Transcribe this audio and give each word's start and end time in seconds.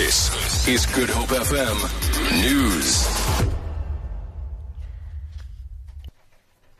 This 0.00 0.66
is 0.66 0.86
Good 0.86 1.10
Hope 1.10 1.28
FM 1.28 1.76
News. 2.40 3.06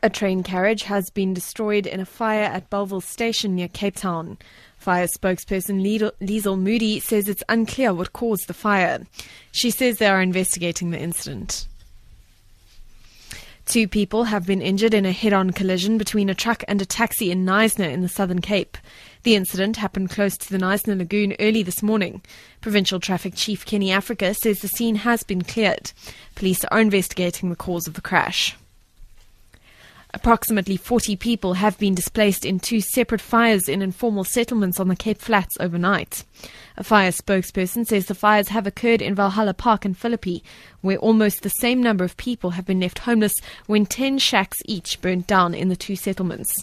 A 0.01 0.09
train 0.09 0.41
carriage 0.41 0.81
has 0.81 1.11
been 1.11 1.35
destroyed 1.35 1.85
in 1.85 1.99
a 1.99 2.05
fire 2.05 2.45
at 2.45 2.71
Bellville 2.71 2.99
Station 2.99 3.53
near 3.53 3.67
Cape 3.67 3.95
Town. 3.95 4.39
Fire 4.75 5.05
spokesperson 5.05 5.83
Liesl 6.19 6.59
Moody 6.59 6.99
says 6.99 7.29
it's 7.29 7.43
unclear 7.47 7.93
what 7.93 8.11
caused 8.11 8.47
the 8.47 8.55
fire. 8.55 9.05
She 9.51 9.69
says 9.69 9.99
they 9.99 10.07
are 10.07 10.19
investigating 10.19 10.89
the 10.89 10.99
incident. 10.99 11.67
Two 13.71 13.87
people 13.87 14.25
have 14.25 14.45
been 14.45 14.61
injured 14.61 14.93
in 14.93 15.05
a 15.05 15.13
head 15.13 15.31
on 15.31 15.51
collision 15.51 15.97
between 15.97 16.29
a 16.29 16.35
truck 16.35 16.61
and 16.67 16.81
a 16.81 16.85
taxi 16.85 17.31
in 17.31 17.45
Knysna 17.45 17.89
in 17.89 18.01
the 18.01 18.09
Southern 18.09 18.41
Cape. 18.41 18.77
The 19.23 19.33
incident 19.35 19.77
happened 19.77 20.09
close 20.09 20.35
to 20.39 20.49
the 20.49 20.57
Knysna 20.57 20.97
Lagoon 20.97 21.37
early 21.39 21.63
this 21.63 21.81
morning. 21.81 22.21
Provincial 22.59 22.99
Traffic 22.99 23.31
Chief 23.33 23.65
Kenny 23.65 23.89
Africa 23.89 24.33
says 24.33 24.59
the 24.59 24.67
scene 24.67 24.95
has 24.95 25.23
been 25.23 25.41
cleared. 25.41 25.93
Police 26.35 26.65
are 26.65 26.81
investigating 26.81 27.49
the 27.49 27.55
cause 27.55 27.87
of 27.87 27.93
the 27.93 28.01
crash. 28.01 28.57
Approximately 30.13 30.75
40 30.75 31.15
people 31.15 31.53
have 31.53 31.77
been 31.77 31.95
displaced 31.95 32.43
in 32.43 32.59
two 32.59 32.81
separate 32.81 33.21
fires 33.21 33.69
in 33.69 33.81
informal 33.81 34.25
settlements 34.25 34.79
on 34.79 34.89
the 34.89 34.95
Cape 34.95 35.19
Flats 35.19 35.55
overnight. 35.61 36.25
A 36.75 36.83
fire 36.83 37.11
spokesperson 37.11 37.87
says 37.87 38.07
the 38.07 38.15
fires 38.15 38.49
have 38.49 38.67
occurred 38.67 39.01
in 39.01 39.15
Valhalla 39.15 39.53
Park 39.53 39.85
in 39.85 39.93
Philippi, 39.93 40.43
where 40.81 40.97
almost 40.97 41.43
the 41.43 41.49
same 41.49 41.81
number 41.81 42.03
of 42.03 42.17
people 42.17 42.49
have 42.51 42.65
been 42.65 42.81
left 42.81 42.99
homeless 42.99 43.33
when 43.67 43.85
10 43.85 44.17
shacks 44.17 44.57
each 44.65 44.99
burnt 45.01 45.27
down 45.27 45.53
in 45.53 45.69
the 45.69 45.77
two 45.77 45.95
settlements. 45.95 46.53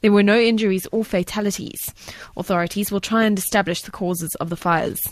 There 0.00 0.12
were 0.12 0.24
no 0.24 0.38
injuries 0.38 0.88
or 0.90 1.04
fatalities. 1.04 1.94
Authorities 2.36 2.90
will 2.90 3.00
try 3.00 3.24
and 3.24 3.38
establish 3.38 3.82
the 3.82 3.92
causes 3.92 4.34
of 4.36 4.50
the 4.50 4.56
fires. 4.56 5.08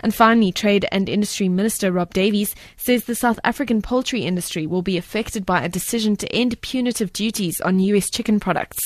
And 0.00 0.14
finally, 0.14 0.52
Trade 0.52 0.86
and 0.92 1.08
Industry 1.08 1.48
Minister 1.48 1.90
Rob 1.90 2.12
Davies 2.12 2.54
says 2.76 3.04
the 3.04 3.14
South 3.14 3.40
African 3.44 3.82
poultry 3.82 4.22
industry 4.22 4.66
will 4.66 4.82
be 4.82 4.98
affected 4.98 5.46
by 5.46 5.62
a 5.62 5.68
decision 5.68 6.16
to 6.16 6.32
end 6.32 6.60
punitive 6.60 7.12
duties 7.12 7.60
on 7.60 7.80
US 7.80 8.10
chicken 8.10 8.38
products. 8.38 8.80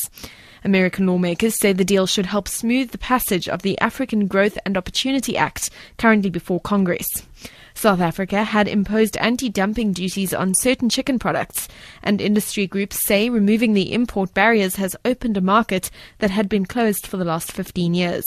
American 0.65 1.07
lawmakers 1.07 1.59
say 1.59 1.73
the 1.73 1.85
deal 1.85 2.07
should 2.07 2.27
help 2.27 2.47
smooth 2.47 2.91
the 2.91 2.99
passage 2.99 3.49
of 3.49 3.63
the 3.63 3.79
African 3.81 4.27
Growth 4.27 4.59
and 4.65 4.77
Opportunity 4.77 5.37
Act, 5.37 5.71
currently 5.99 6.31
before 6.31 6.61
Congress. 6.61 7.27
South 7.75 8.01
Africa 8.01 8.45
had 8.45 8.69
imposed 8.69 9.17
anti 9.17 9.49
dumping 9.49 9.93
duties 9.93 10.35
on 10.35 10.55
certain 10.55 10.89
chicken 10.89 11.19
products, 11.19 11.69
and 12.03 12.21
industry 12.21 12.67
groups 12.67 13.05
say 13.07 13.31
removing 13.31 13.73
the 13.73 13.93
import 13.93 14.35
barriers 14.35 14.77
has 14.77 14.97
opened 15.05 15.37
a 15.37 15.41
market 15.41 15.91
that 16.19 16.31
had 16.31 16.49
been 16.49 16.67
closed 16.67 17.07
for 17.07 17.17
the 17.17 17.25
last 17.25 17.53
15 17.53 17.95
years. 17.95 18.25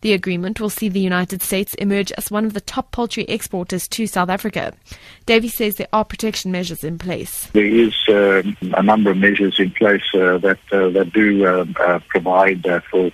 The 0.00 0.12
agreement 0.12 0.60
will 0.60 0.70
see 0.70 0.88
the 0.88 0.98
United 0.98 1.42
States 1.42 1.74
emerge 1.74 2.10
as 2.12 2.30
one 2.30 2.44
of 2.44 2.54
the 2.54 2.60
top 2.60 2.90
poultry 2.90 3.24
exporters 3.24 3.86
to 3.88 4.06
South 4.06 4.28
Africa. 4.28 4.72
Davies 5.26 5.54
says 5.54 5.74
there 5.76 5.86
are 5.92 6.04
protection 6.04 6.50
measures 6.50 6.82
in 6.82 6.98
place. 6.98 7.46
There 7.52 7.64
is 7.64 7.94
uh, 8.08 8.42
a 8.76 8.82
number 8.82 9.10
of 9.10 9.18
measures 9.18 9.60
in 9.60 9.70
place 9.70 10.02
uh, 10.14 10.38
that 10.38 10.58
uh, 10.72 10.88
that 10.90 11.12
do 11.12 11.46
um, 11.46 11.76
uh, 11.78 12.00
provide 12.08 12.66
uh, 12.66 12.80
for 12.90 13.10